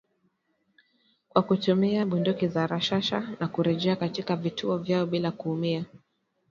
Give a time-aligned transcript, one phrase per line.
[1.29, 5.85] kwa kutumia bunduki za rashasha na kurejea katika vituo vyao bila kuumia.